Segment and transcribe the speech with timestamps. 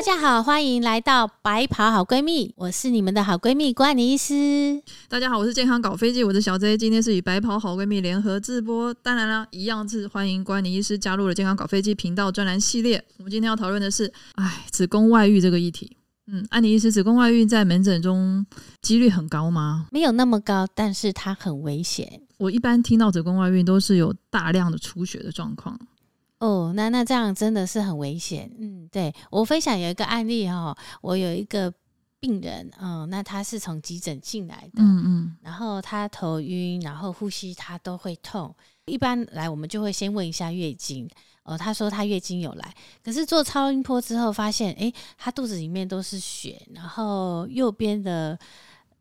[0.00, 4.82] 大家好，欢迎来到白袍好闺蜜，我是你们的好闺蜜关妮医师。
[5.10, 8.94] 大家好，我是健康搞飞机，我是小 J，今天是与白袍好闺蜜联合直播。
[8.94, 13.04] 当然啦，一样是欢迎关妮医师加入了健康搞飞机频道专栏系列。
[13.18, 15.94] 我们今天要讨论的是，哎，子宫外遇这个议题。
[16.32, 18.46] 嗯，安妮医师，子宫外孕在门诊中
[18.80, 19.86] 几率很高吗？
[19.92, 22.22] 没有那么高，但是它很危险。
[22.38, 25.78] 我一般听到子宫外孕都是有大量的出血的状况。
[26.40, 28.50] 哦，那那这样真的是很危险。
[28.58, 31.72] 嗯，对我分享有一个案例哈，我有一个
[32.18, 38.54] 病人，嗯，那他是从急诊进来的，嗯嗯，然后他头晕，然后呼吸他都会痛。
[38.86, 41.08] 一般来我们就会先问一下月经。
[41.42, 48.38] 哦，他说他月经有来，可是做超音波之后发现，哎，他肚子里面都是血，然后右边的。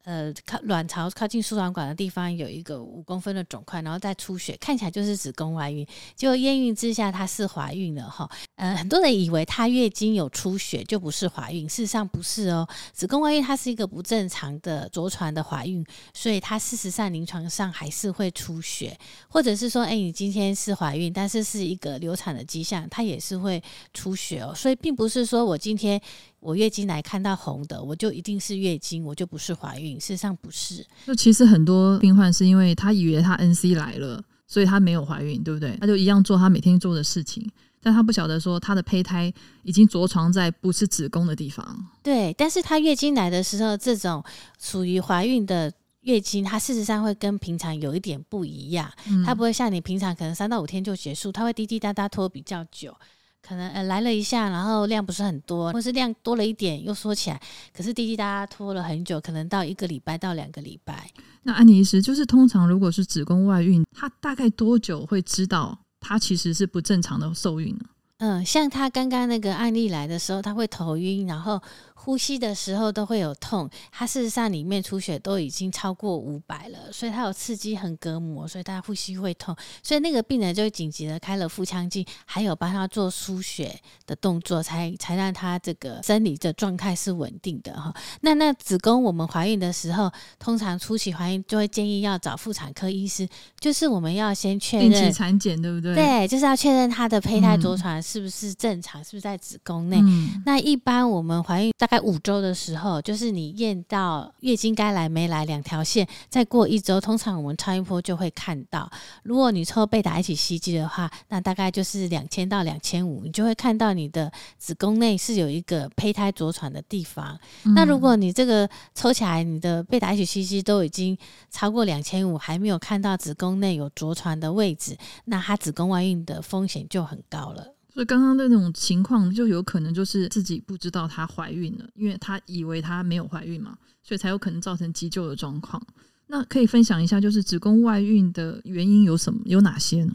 [0.09, 5.85] 呃，靠卵巢靠近输卵管的地方有一个五公分的肿块，然后再出血，看起来就是子宫外孕。
[6.15, 8.27] 结果验孕之下，她是怀孕了哈。
[8.55, 12.67] 呃，很多人以为她月经有出血就不是怀孕，事实上不是哦。
[12.91, 18.97] 子宫外孕它是一个不正常的着床的怀孕，所以它事实上临床上还是会出血，
[19.29, 23.61] 或者是说，哎，你今天是怀孕，但是是一个流产的迹象，它也是会
[23.93, 24.55] 出血哦。
[24.55, 26.01] 所以并不是说我今天。
[26.39, 29.99] 我月经来看到红的，我就一定是月经，我就不是怀孕。
[29.99, 30.85] 事实上不是。
[31.05, 35.77] 就其实很多病患是因为他以为他 N C 来了，所以他没有怀孕，对不对？
[35.81, 37.49] 他就一样做他每天做的事情，
[37.81, 39.31] 但他不晓得说他的胚胎
[39.63, 41.85] 已经着床在不是子宫的地方。
[42.01, 44.23] 对，但是他月经来的时候，这种
[44.59, 48.89] 属于怀孕的月经，它事实上会跟平常有一点不一样。
[49.25, 52.95] 它不会像你平常可能三到五天就结束，它会滴滴答答拖比较久。
[53.41, 57.41] 可能呃来了一下，然后量不是很多，或是量多了一点又缩起来，
[57.75, 61.09] 可是滴滴答答拖了很久，可能到一个礼拜到两个礼拜。
[61.43, 67.85] 那安妮医师，就是通常如果是子宫外孕，她大概多久会知道她其实是不正常的受孕呢？
[68.17, 71.61] 嗯，像她刚刚那个案例来的时候，她会头晕，然后。
[72.09, 87.93] 呼吸的时候都会有痛，它事实上里面出血都已经超过五百了，所以它有刺激横膈膜，所以它呼吸会痛，所以那个病人就紧急的开了腹腔镜，还有帮他做输血的动作，才才让他这个生理的状态是稳定的哈。
[88.21, 95.93] 那那子宫我们怀孕的时候，通常初期怀孕就会建议要找妇产科医师，就是我们要先确认定期产检，对不对？
[95.93, 100.01] 对，就是要确认他的胚胎着床是不是正常，是不是在子宫内。
[100.43, 108.89] 那一般我们怀孕大在五周的时候，就是你验到月经该来没来两条线，再过一周，通常我们超音波就会看到。
[109.21, 117.37] 如果你抽贝塔一起吸积的话，那大概就是两千到两千五，你就会看到你的子宫内是有一个胚胎着床的地方。
[117.75, 121.17] 那如果你这个抽起来，你的贝塔一起吸积都已经
[121.51, 127.73] 超过两千五，还没有看到子宫内有着床的位置，那它子宫外孕的风险就很高了。
[127.99, 135.85] 就刚刚的那种情况，就有可能就是自己不知道她怀孕了，因为她以为她没有怀孕嘛，所以才有可能造成急救的状况。
[136.27, 139.41] 那可以分享一下，就是子宫外孕的原因有什么？
[139.43, 140.13] 有哪些呢？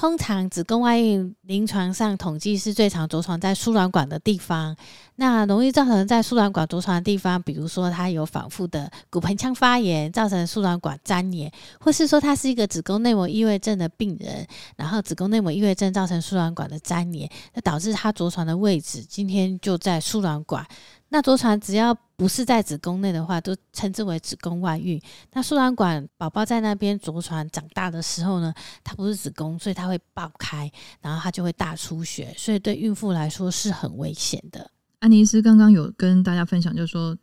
[0.00, 4.74] 通常子宫外孕临床上统计是最常着床在输卵管的地方，
[5.16, 20.66] 那容易造成在输卵管着床的地方，比如说它有反复的骨盆腔发炎，造成输卵管粘连，或是说它是一个子宫内膜异位症的病人，然后子宫内膜异位症造成输卵管的粘连，那导致它着床的位置今天就在输卵管。
[21.10, 25.00] 那着床只要不是在子宫内的话，都称之为子宫外孕。
[25.32, 28.54] 那输卵管宝宝在那边着床长大的时候呢，
[28.84, 34.70] 它不是子宫，所以它会爆开，然后它就会大出血，所以对孕妇来说是很危险的。
[35.00, 37.16] 安妮斯刚刚有跟大家分享，就是说，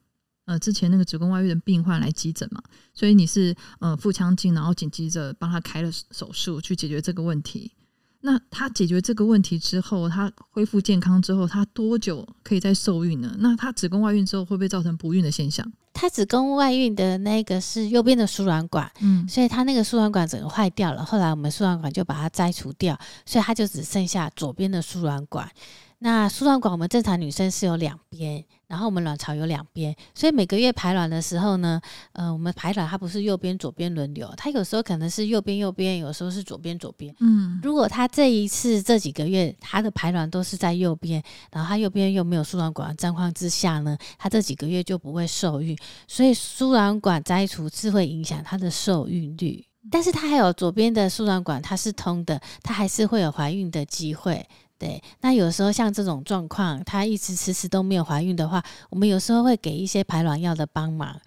[0.45, 2.61] 呃，之前那个子宫外孕的病患来急诊嘛，
[2.93, 7.71] 所以你是呃腹腔镜，然后紧急着帮他开了手术去解决这个问题。
[8.21, 13.35] 那他解决这个问题之后，他恢复健康之后，他多久可以再受孕呢？
[13.39, 15.71] 那他子宫外孕之后会不会造成不孕的现象？
[15.93, 21.03] 他子宫外孕的那个是右边的输卵管，嗯，所以他那个输卵管整个坏掉了。
[21.03, 25.49] 后来我们输卵管就把它摘除掉，所以他就只剩下左边的输卵管。
[25.99, 31.81] 那输卵管我们正常女生是有两边，然后我们卵巢有两边，所以每个月排卵的时候呢，
[32.11, 37.15] 呃，我们排卵它不是右边左边轮流，它有时候可能是右边右边，有时候是左边左边。
[37.19, 45.75] 嗯，如果她这一次这几个月她的排卵都是在右边，然后她右边又没有输卵管状况之下呢，她这几个月就不会受孕，
[46.07, 49.65] 所以输卵管摘除是会影响她的受孕率。
[49.89, 54.45] 但是她还有左边的输卵管它是通的，它还是会有怀孕的机会。
[54.79, 61.19] 对，那有时候像这种状况，她一直迟迟都没有怀孕的话，我们有时候会给一些排卵药的帮忙。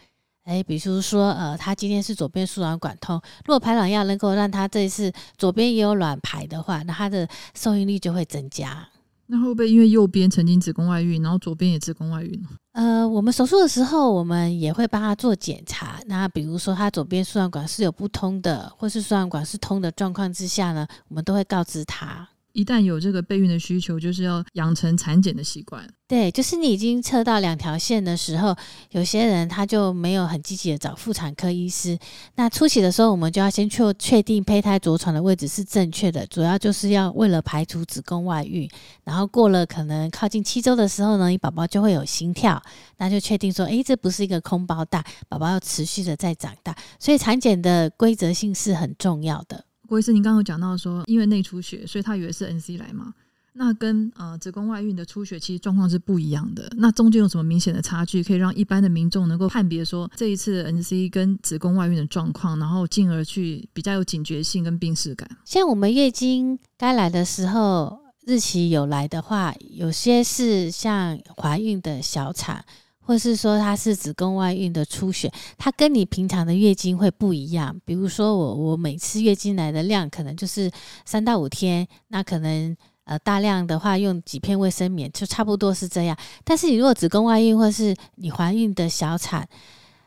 [0.44, 8.88] 诶，比如说，呃，她今天是左边输卵管通，如果排卵药能够让她这一次左边也有卵排的话，那她的受孕率就会增加。
[9.26, 12.48] 那会不会因为右边曾经子宫外孕，然后左边也子宫外孕呢？
[12.72, 16.00] 呃，我们手术的时候，我们也会帮她做检查。
[16.06, 22.28] 那比如说她左边输卵管是有不通的，或是输卵管是通的状况之下呢，我们都会告知他。
[22.52, 25.86] 一旦有这个备孕的需求，就是要养成产检的习惯。
[26.08, 28.56] 对，就是你已经测到两条线的时候，
[28.90, 31.96] 有些人他就没有很积极的找妇产科医师。
[32.34, 38.68] 那初期的时候，我们就要先确确定胚胎着床的位置是正确的，主要就是要为了排除子宫外孕。
[39.04, 42.60] 然后过了可能靠近七周的时候呢，你宝宝就会有心跳，
[42.96, 46.76] 那就确定说，诶，这不是一个空包蛋，宝宝要持续的在长大。
[46.98, 49.64] 所以产检的规则性是很重要的。
[49.90, 53.12] 郭医师，您刚刚有讲到说，因为内出血，所以他以为是 N C 来嘛？
[53.54, 56.72] 那跟呃子宫外孕的出血其实状况是不一样的。
[56.76, 65.28] 那中间有什么明显的差距，可以让一般的民众能够判别说这一次 N C 跟子宫外孕的状况，然后进而去比较有警觉性跟病视感？
[65.44, 72.64] 像我们月经该来的时候，日期有来的话，有些是像怀孕的小产。
[73.02, 77.76] 或是说它是子宫外孕的出血，它跟你平常的月经会不一样。
[77.84, 80.70] 比如说我我每次月经来的量可能就是
[81.04, 86.16] 三到五天，那可能呃大量的话用几片卫生棉就差不多是这样。
[86.44, 89.48] 但是你如果子宫外孕，或是你怀孕的小产，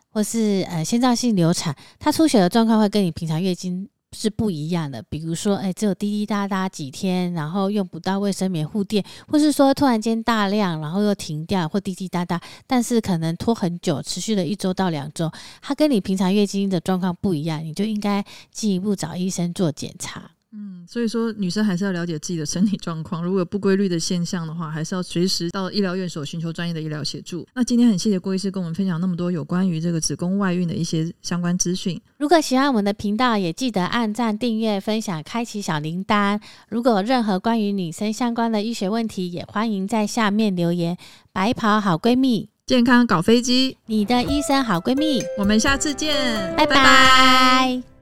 [0.09, 3.89] 或是呃先兆性流产，它出血的状况会跟你平常月经。
[4.13, 15.31] 是不一样的，比如说，哎，只有滴滴答答几天，然后用不到卫生棉护垫，或是说突然间大量，然后又停掉，或滴滴答答，但是可能拖很久，持续了一周到两周，
[15.61, 20.32] 它跟你平常月经的状况不一样，你就应该进一步找医生做检查。
[20.55, 27.43] 嗯，所以说女生还是要了解自己的身体状况，如果有不规律的现象的话，还是要随时到医疗院所寻求专业的医疗协助。
[27.55, 31.99] 那今天很谢谢郭医师跟我们分享那么多有关于这个子宫外孕的一些相关资讯。
[32.19, 36.39] 如果喜欢我们的频道，也记得按赞、订阅、分享、开启小铃铛。
[36.69, 40.95] 如果有任何关于女生相关的医学问题，也欢迎在下面留言。
[41.31, 46.13] 白袍好闺蜜，健康搞飞机，你的医生好闺蜜，我们下次见，
[46.55, 47.92] 拜拜。